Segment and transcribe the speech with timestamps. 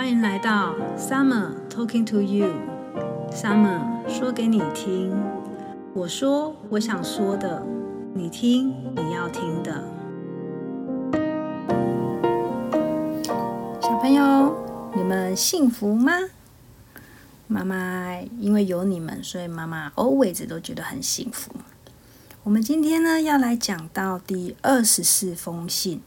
[0.00, 2.54] 欢迎来到 Summer Talking to You。
[3.30, 5.14] Summer 说给你听，
[5.92, 7.62] 我说我想说的，
[8.14, 9.84] 你听你要听的。
[13.82, 14.56] 小朋友，
[14.96, 16.12] 你们幸福吗？
[17.46, 21.52] 妈妈因为有你们，所以妈妈 always 都觉得很幸福。
[22.42, 26.00] 我们今天呢要来讲到第二十四封信，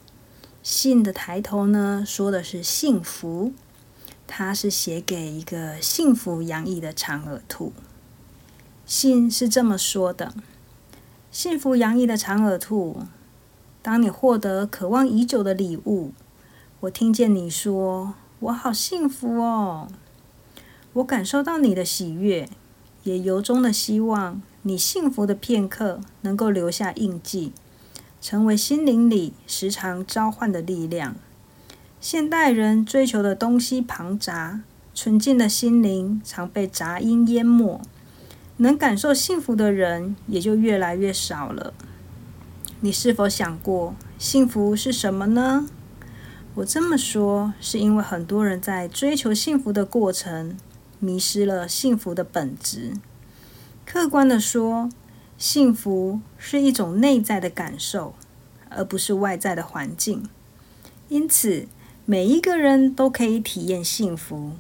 [0.64, 3.54] 信的抬头呢说的是幸福。
[4.36, 7.72] 它是写给一个幸福洋溢的长耳兔。
[8.84, 10.34] 信是这么说的
[11.32, 13.04] ：“幸福洋溢的长耳兔，
[13.84, 16.14] 当你获得渴望已久的礼物，
[16.80, 19.88] 我听见你说‘我好幸福哦’，
[20.94, 22.50] 我感受到你的喜悦，
[23.04, 27.54] 也由衷的希望你幸福的片刻能够留下印记，
[28.20, 31.16] 成为心灵里时常召唤的力量。”
[32.04, 34.60] 现代人追求的东西庞杂，
[34.94, 37.80] 纯净的心灵常被杂音淹没，
[38.58, 41.74] 能感受幸福的人也就越来越少了。
[42.82, 45.66] 你是否想过，幸福是什么呢？
[46.56, 50.58] 我这么说，是因为很多人在追求幸福的过程，
[51.00, 52.98] 迷失了幸福的本质。
[53.86, 54.90] 客观的说，
[55.38, 58.14] 幸福是一种内在的感受，
[58.70, 60.28] 而不是外在的环境。
[61.08, 61.68] 因此，
[62.06, 64.52] 每一个人都可以体验幸福，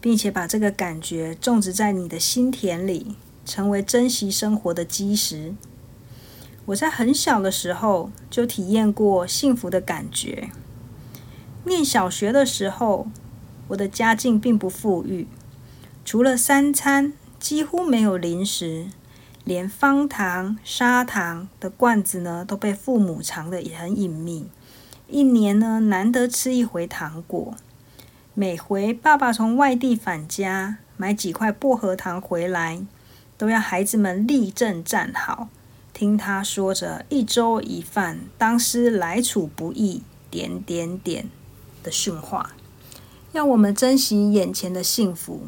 [0.00, 5.54] 并且把这个感觉种植在你的心田里，成为珍惜生活的基石。
[6.66, 10.50] 我在很小的时候就体验过幸福的感觉。
[11.66, 13.06] 念小学的时候，
[13.68, 15.28] 我的家境并不富裕，
[16.04, 18.88] 除了三餐几乎没有零食，
[19.44, 24.48] 连方糖、砂糖的罐子呢都被父母藏得也很隐秘。
[25.10, 27.54] 一年呢，难得吃一回糖果。
[28.34, 32.84] 每回爸爸从外地返家，买几块薄荷糖回来，
[33.38, 35.48] 都要孩子们立正站好，
[35.94, 41.30] 听他说着“一粥一饭，当思来处不易”点点点
[41.82, 42.50] 的训话，
[43.32, 45.46] 要我们珍惜眼前的幸福。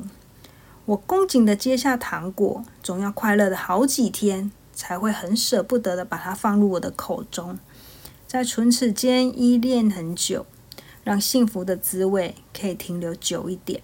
[0.86, 7.58] 我恭谨的接下糖果，总要快乐的好几天，才会很舍不得的把它放入我的口中。
[8.30, 10.46] 在唇齿间依恋很久，
[11.02, 13.82] 让幸福的滋味可以停留久一点。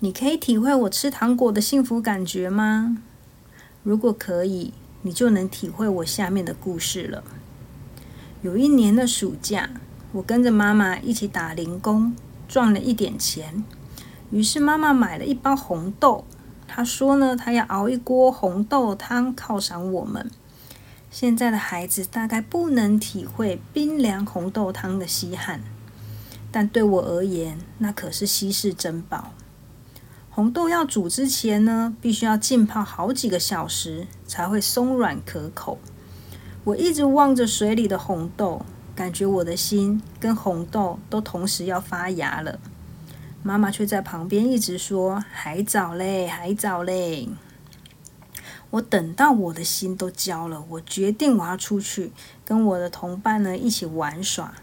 [0.00, 2.98] 你可以体会我吃糖果的幸福感觉吗？
[3.82, 7.24] 如果可以，你就能体会我下面的故事了。
[8.42, 9.70] 有一年的暑假，
[10.12, 12.14] 我跟着妈妈一起打零工，
[12.46, 13.64] 赚了一点钱。
[14.30, 16.26] 于是妈妈买了一包红豆，
[16.68, 20.30] 她说呢，她要熬一锅红豆汤犒赏我们。
[21.10, 25.60] 现在的孩子大概不能体会冰凉红豆汤的稀罕，
[26.52, 29.32] 但对我而言，那可是稀世珍宝。
[30.30, 35.78] 红豆要煮之前呢，必须要浸泡好几个小时，才会松软可口。
[36.62, 42.60] 我一直望着水里的红豆，感觉我的心跟红豆都同时要发芽了。
[43.42, 47.28] 妈妈却在旁边一直说：“还早嘞，还早嘞。”
[48.70, 52.12] 我等到我的心都焦了，我决定我要出去
[52.44, 54.54] 跟我的同伴呢一起玩耍。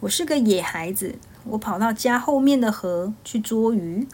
[0.00, 4.08] 我是个野孩子，我跑到家后面的河去捉鱼，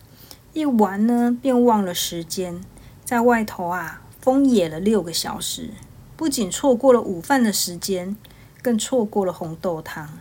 [0.53, 2.61] 一玩呢便忘了时间，
[3.05, 5.71] 在外头啊疯野了六个小时，
[6.17, 8.17] 不仅错过了午饭的时间，
[8.61, 10.19] 更错过了红豆汤。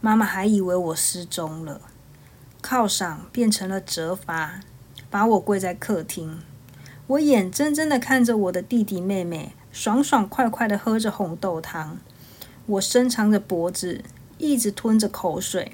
[0.00, 1.80] 妈妈还以为我失踪了，
[2.60, 4.60] 犒赏变成了责罚，
[5.08, 6.40] 把我跪在客厅。
[7.08, 11.98] 我眼睁睁的看着我的弟弟妹妹爽爽快快的喝着红豆汤，
[12.66, 14.02] 我伸长着脖子，
[14.38, 15.72] 一直吞着口水，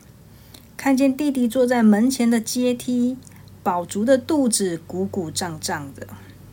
[0.76, 3.18] 看见弟弟坐在门前的阶梯，
[3.62, 6.08] 饱足的肚子鼓鼓胀胀的，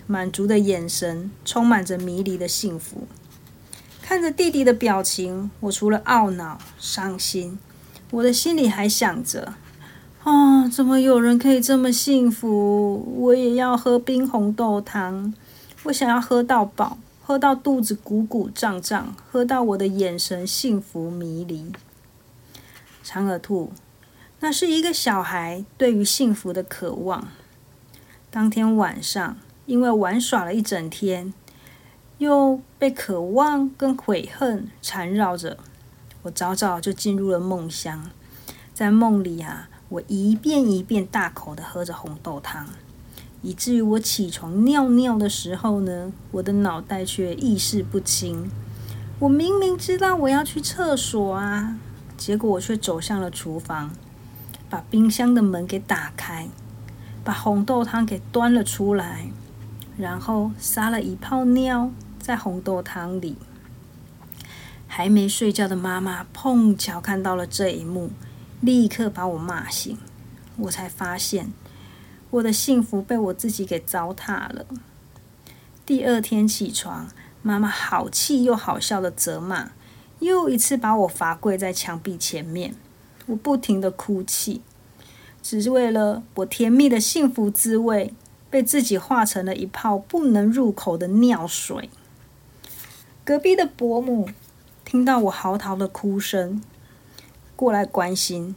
[0.05, 3.07] 满足的眼神充满着迷离的幸福。
[4.01, 7.57] 看着弟弟的表情，我除了懊恼、伤心，
[8.11, 9.53] 我的心里还想着。
[10.25, 10.67] 啊！
[10.67, 13.15] 怎么有人可以这么幸福？
[13.19, 15.31] 我也要喝冰红豆汤。
[15.83, 21.71] 我想要喝到饱，喝到肚子鼓鼓胀胀，喝到我的眼神幸福迷离。
[23.03, 23.71] 长耳兔，
[24.39, 27.27] 那是一个小孩对于幸福的渴望。
[28.31, 29.37] 当天晚上，
[29.67, 31.31] 因为玩耍了一整天，
[32.17, 35.59] 又被渴望跟悔恨缠绕着，
[36.23, 38.09] 我早早就进入了梦乡。
[38.73, 39.69] 在梦里啊。
[39.95, 42.67] 我一遍一遍大口的喝着红豆汤，
[43.41, 48.51] 以至于我起床尿尿的时候呢，我的脑袋却意识不清。
[49.19, 51.77] 我明明知道我要去厕所啊，
[52.17, 53.91] 结果我却走向了厨房。
[54.69, 56.49] 把冰箱的门给打开，
[57.23, 59.27] 把红豆汤给端了出来，
[59.95, 63.37] 然后撒了一泡尿在红豆汤里。
[64.87, 68.09] 还没睡觉的妈妈碰巧看到了这一幕，
[68.65, 69.95] 立刻把我骂醒。
[70.57, 71.53] 我才发现，
[72.31, 74.65] 我的幸福被我自己给糟蹋了。
[75.85, 77.07] 第二天起床，
[77.43, 79.71] 妈妈好气又好笑的责骂，
[80.19, 82.73] 又一次把我罚跪在墙壁前面。
[83.27, 84.61] 我不停的哭泣，
[85.43, 88.13] 只是为了我甜蜜的幸福滋味，
[88.49, 91.89] 被自己化成了一泡不能入口的尿水。
[93.23, 94.29] 隔壁的伯母。
[94.85, 96.61] 听到我嚎啕的哭声，
[97.55, 98.55] 过来关心，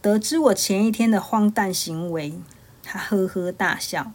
[0.00, 2.34] 得知我前一天的荒诞行为，
[2.82, 4.12] 他呵呵大笑，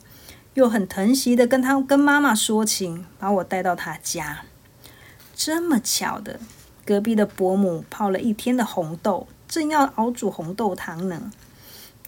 [0.54, 4.44] 又很疼惜的跟他跟妈妈说情，把我带到他家。
[5.36, 6.40] 这么巧的，
[6.86, 11.32] 隔壁的伯母泡了一天的红豆，正要熬煮红豆汤呢，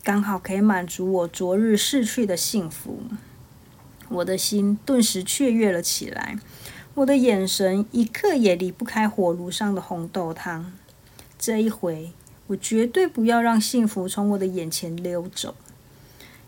[0.02, 3.02] 刚好可以满足我昨日逝去的幸福。
[4.08, 6.40] 我的心顿时雀跃了起来。
[6.96, 10.72] 我的眼神一刻也离不开火炉上的红豆汤。
[11.46, 12.14] 这一回，
[12.48, 15.56] 我绝对不要让幸福从我的眼前溜走。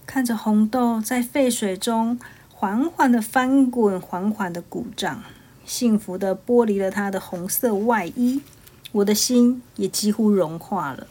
[0.06, 2.18] 看着红豆在沸水中
[2.53, 5.21] 缓缓的翻滚，缓缓的鼓胀，
[5.65, 8.42] 幸福的剥离了它的红色外衣，
[8.94, 11.07] 我的心也几乎融化了。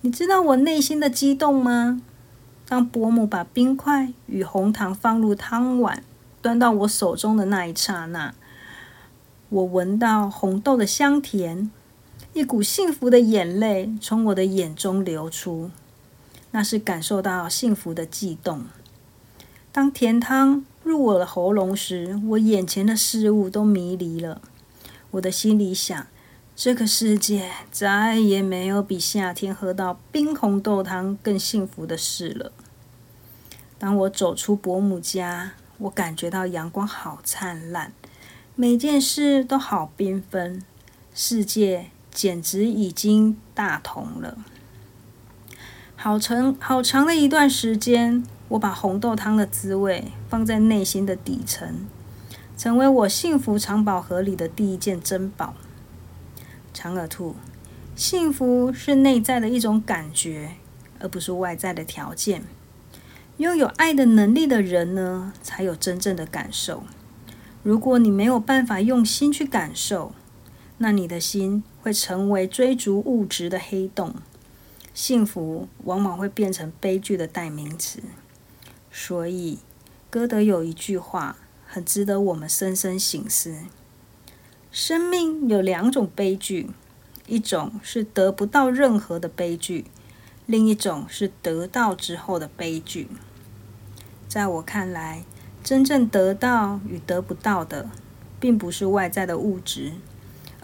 [0.00, 2.02] 你知道我内心的激动吗？
[2.66, 6.02] 当伯母把冰块与红糖放入汤碗。
[6.40, 8.34] 端到我手中的那一刹那，
[9.50, 11.70] 我闻到红豆的香甜，
[12.34, 15.70] 一股幸福的眼泪从我的眼中流出，
[16.52, 18.64] 那是感受到幸福的悸动。
[19.70, 24.40] 当甜汤入我的喉咙时，我眼前的事物都迷离了。
[25.12, 26.06] 我的心里想：
[26.56, 32.52] 这个世界再也没有比夏天喝到冰红豆汤更幸福的事了。
[33.78, 35.52] 当我走出伯母家。
[35.78, 37.92] 我感觉到阳光好灿烂，
[38.54, 40.62] 每件事都好缤纷，
[41.12, 44.38] 世界简直已经大同了。
[45.96, 51.86] 好长好长的一段时间，我把红豆汤的滋味放在内心的底层，
[52.56, 55.54] 成为我幸福藏宝盒里的第一件珍宝。
[56.74, 57.36] 长耳兔，
[57.94, 60.52] 幸福是内在的一种感觉，
[60.98, 62.42] 而不是外在的条件。
[63.38, 66.84] 拥有爱的能力的人呢，才有真正的感受。
[67.62, 70.12] 如果你没有办法用心去感受，
[70.82, 74.16] 那你的心会成为追逐物质的黑洞，
[74.92, 78.00] 幸福往往会变成悲剧的代名词。
[78.90, 79.60] 所以，
[80.10, 83.58] 歌德有一句话很值得我们深深省思：
[84.72, 86.70] 生命有两种悲剧，
[87.28, 89.84] 一种是得不到任何的悲剧。
[90.46, 93.06] 另一种是得到之后的悲剧。
[94.26, 95.22] 在我看来，
[95.62, 97.88] 真正得到与得不到的，
[98.40, 99.92] 并不是外在的物质，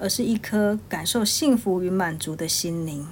[0.01, 3.07] 而是一颗感受幸福与满足的心灵。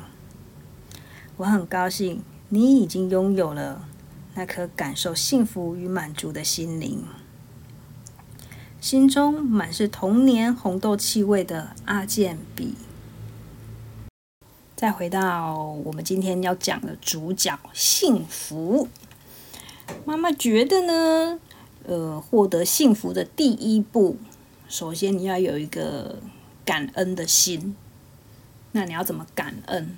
[1.37, 3.87] 我很高兴你已经拥有了
[4.35, 7.05] 那颗感受幸福与满足的心灵，
[8.81, 12.75] 心中满是童年红豆气味的阿健比。
[14.77, 15.55] 再回到
[15.85, 18.89] 我们今天要讲的主角——幸福。
[20.05, 21.41] 妈妈觉得呢，
[21.85, 24.19] 呃，获得幸福的第一步，
[24.69, 26.19] 首先你要有一个
[26.67, 27.75] 感恩的心。
[28.73, 29.97] 那你要怎么感恩？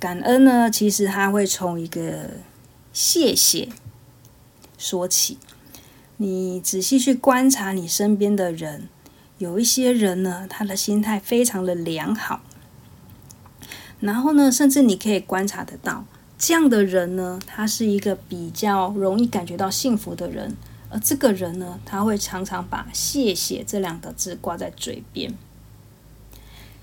[0.00, 0.70] 感恩呢？
[0.70, 2.38] 其实它会从一个
[2.92, 3.68] 谢谢
[4.78, 5.36] 说起。
[6.18, 8.88] 你仔细去观察你身边的人，
[9.38, 12.40] 有一些人呢，他的心态非常的良好。
[14.00, 16.04] 然后呢，甚至你可以观察得到，
[16.38, 20.56] 这样的人呢，他是一个比较容易感觉到幸福的人。
[20.90, 25.34] 而这个人呢，他会常常把“谢谢”这两个字挂在嘴边。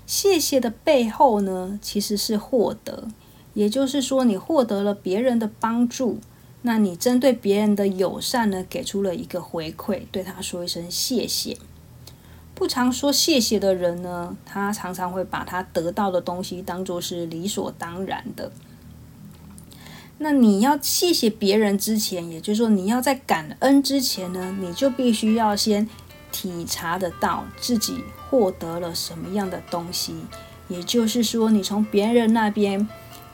[0.06, 3.08] 谢谢的背后呢，其实是获得，
[3.54, 6.20] 也就是说，你获得了别人的帮助，
[6.62, 11.56] 那你针对别人的友善呢，给出了一个回馈，对他说一声谢谢。
[12.54, 18.50] 不常说谢谢的人呢，他常常会把他得到的东西当做是理所当然的。
[20.18, 25.86] 那你要谢谢别人之前，也就是说你要在感恩之前呢，你就必须要先
[26.36, 30.14] 体察得到自己获得了什么样的东西，
[30.68, 32.86] 也就是说你从别人那边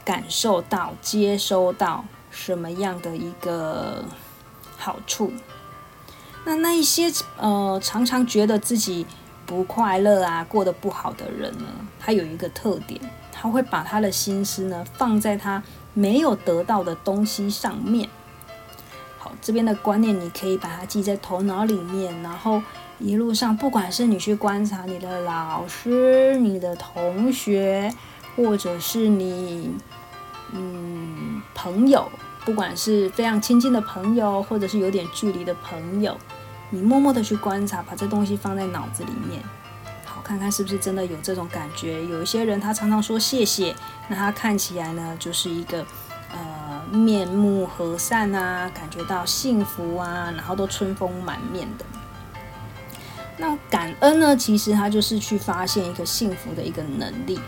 [0.05, 4.05] 感受到、接收到什么样的一个
[4.79, 5.33] 好处。
[6.45, 9.05] 那那一些呃，常常觉得自己
[9.45, 11.65] 不快乐啊，过得不好的人呢，
[11.99, 13.01] 他有一个特点，
[13.33, 15.61] 他会把他的心思呢放在他
[15.93, 18.09] 没有得到的东西上面。
[19.43, 22.63] 这边的观念你可以把它记在头脑里面，然后
[22.99, 27.93] 一路上，不管是你去观察你的老师、你的同学，
[28.37, 29.75] 或者是你
[30.53, 32.09] 嗯朋友，
[32.45, 36.17] 不管是非常亲近的朋友，或者是有点距离的朋友，
[36.71, 39.43] 你默默的去观察，把这东西放在脑子里面。
[40.05, 42.05] 好看看是不是真的有这种感觉？
[42.07, 43.75] 有一些人他常常说谢谢，
[44.09, 45.85] 那他看起来呢就是一个
[46.31, 46.62] 呃
[46.93, 51.85] 面目和善啊，感觉到幸福啊，然后都春风满面的。
[53.39, 57.41] 那感恩呢，其实他就是去发现一个幸福的一个能力。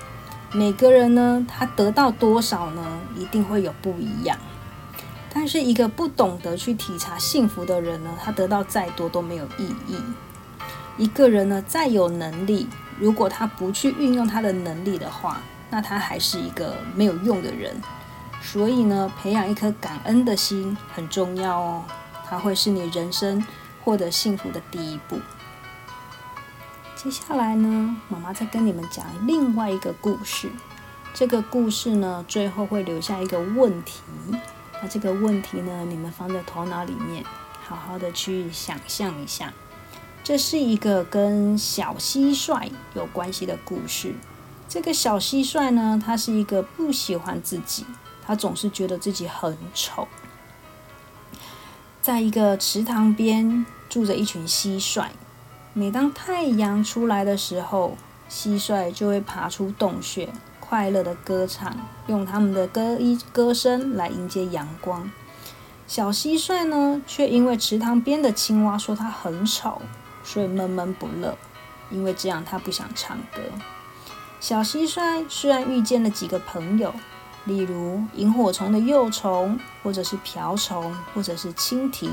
[0.52, 2.82] 每个人呢，他得到多少呢，
[3.16, 4.38] 一定会有不一样。
[5.32, 9.98] 但是一个不懂得去体察幸福的人呢，他得到再多都没有意义。
[10.96, 17.76] 一个人呢，再有能力，如果他不去运用他的能力的话，那他还是一个没有用的人。
[18.44, 21.82] 所以呢，培养一颗感恩的心很重要哦，
[22.28, 23.44] 它会是你人生
[23.82, 25.18] 获得幸福的第一步。
[26.94, 30.50] 接下来呢，妈妈再跟你们讲另外一个故事。
[31.14, 34.02] 这个故事呢，最后会留下一个问题。
[34.80, 37.24] 那这个问题呢，你们放在头脑里面，
[37.66, 39.52] 好好的去想象一下。
[40.22, 44.14] 这是一个跟小蟋蟀有关系的故事。
[44.68, 47.84] 这个小蟋蟀呢，它是一个不喜欢自己，
[48.26, 50.06] 他总是觉得自己很丑。
[52.02, 55.06] 在一个池塘边住着一群蟋蟀，
[55.72, 57.96] 每当太阳出来的时候，
[58.30, 60.28] 蟋蟀就会爬出洞穴，
[60.60, 61.76] 快乐的歌唱，
[62.06, 65.10] 用他们的歌一歌声来迎接阳光。
[65.86, 69.82] 小蟋蟀呢，却因为池塘边的青蛙说它很丑。
[70.26, 71.36] 所以闷闷不乐，
[71.90, 73.42] 因为这样他不想唱歌。
[74.40, 76.94] 小蟋蟀虽然遇见了几个朋友，
[77.44, 82.10] 例如萤火虫的幼虫，或者是瓢虫，或者是蜻蜓，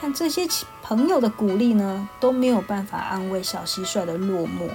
[0.00, 0.46] 但这些
[0.82, 4.68] 朋友的鼓励呢，都没有办法安慰小蟋蟀的落寞，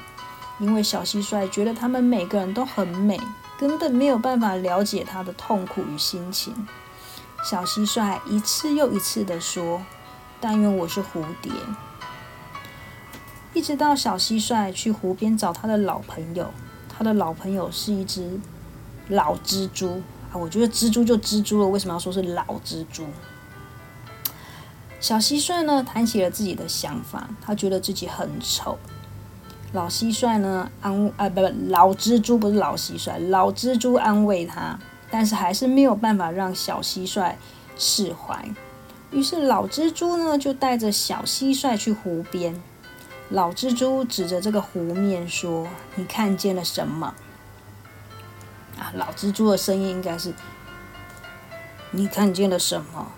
[0.59, 3.19] 因为小蟋蟀觉得他们每个人都很美，
[3.59, 6.67] 根本没有办法了解他的痛苦与心情。
[7.43, 9.81] 小蟋蟀一次又一次地说
[10.41, 11.51] ：“但愿我是蝴蝶。”
[13.53, 16.51] 一直到小蟋蟀去湖边找他的老朋友，
[16.87, 18.39] 他的老朋友是一只
[19.09, 20.37] 老蜘蛛啊！
[20.37, 23.05] 我觉得蜘蛛就蜘蛛了，为什么要说是老蜘蛛？
[24.99, 28.77] 小蟋蟀呢，谈起了自己的想法，他觉得自己很丑。
[29.73, 34.77] 老蟋蟀呢，安啊不不，老蜘蛛不是老蟋蟀，老蜘蛛安慰他，
[35.09, 37.33] 但是还是没有办法让小蟋蟀
[37.77, 38.47] 释怀。
[39.11, 42.61] 于是老蜘蛛呢，就带着小蟋蟀去湖边。
[43.29, 45.65] 老蜘蛛指着这个湖面说
[45.95, 47.15] ：“你看见了什么？”
[48.95, 50.33] 老蜘蛛的声音应该是
[51.91, 53.11] ：“你看见了什么？”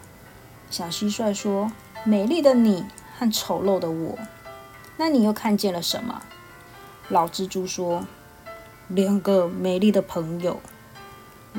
[0.69, 1.71] 小蟋蟀说
[2.03, 2.85] ：“美丽的你
[3.17, 4.17] 和丑陋的我。”
[4.97, 6.21] 那你又看见了什么？
[7.09, 8.05] 老蜘蛛说
[8.89, 10.59] ：“两个美丽的朋友。”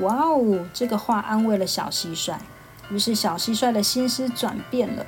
[0.00, 2.36] 哇哦，这个话安慰了小蟋蟀。
[2.90, 5.06] 于是小蟋蟀的心思转变了。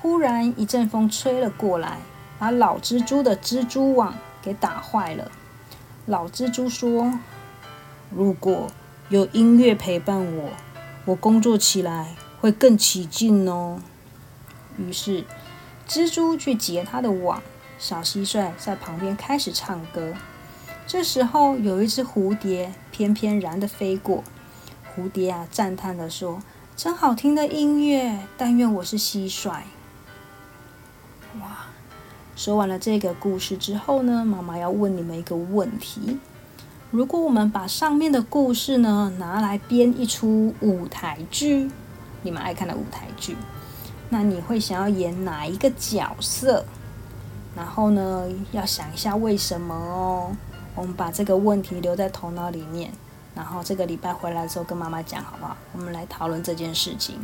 [0.00, 1.98] 忽然一阵风吹了过来。
[2.36, 4.12] 把老蜘蛛的蜘蛛网
[4.42, 5.30] 给打坏了。
[6.04, 7.16] 老蜘蛛说
[8.14, 8.68] ：“如果
[9.08, 10.50] 有音乐陪伴我，
[11.04, 13.80] 我工作起来会更起劲哦。”
[14.78, 15.24] 于是，
[15.88, 17.42] 蜘蛛去结它的网，
[17.78, 20.14] 小蟋蟀在旁边开始唱歌。
[20.86, 24.22] 这时候，有一只蝴蝶翩翩然的飞过。
[24.94, 26.40] 蝴蝶啊，赞叹的说
[26.76, 29.62] ：“真好听的音乐，但愿我是蟋蟀。”
[31.40, 31.66] 哇！
[32.36, 36.18] 说完了这个故事之后呢，妈妈要问你们一个问题：
[36.94, 41.68] 如果我们把上面的故事呢拿来编一出舞台剧，
[42.22, 43.36] 你们爱看的舞台剧，
[44.10, 46.64] 那你会想要演哪一个角色？
[47.56, 50.30] 然后呢，要想一下为什么哦。
[50.76, 52.92] 我们把这个问题留在头脑里面，
[53.34, 55.56] 然后这个礼拜回来之后跟妈妈讲好不好？
[55.72, 57.16] 我们来讨论这件事情。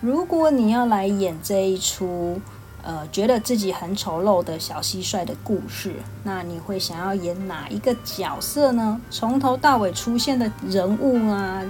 [0.00, 2.40] 如果你要来演这一出。
[2.88, 5.92] 呃，觉得自己很丑陋的小蟋蟀的故事，
[6.22, 8.98] 那你会想要演哪一个角色呢？
[9.10, 11.62] 从头到尾出现的人物啊，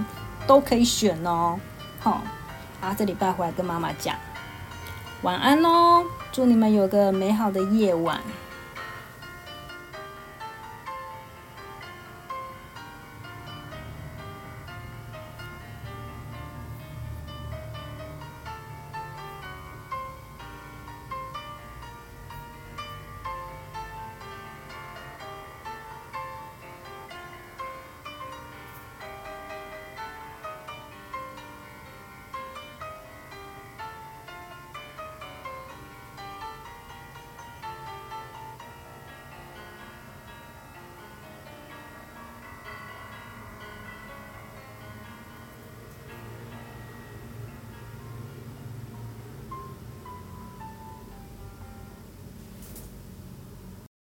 [0.47, 1.59] 都可以选哦。
[1.99, 2.21] 好，
[2.79, 4.15] 啊，这礼拜回来跟妈妈讲，
[5.23, 8.21] 晚安喽，祝你们有个美好的夜晚。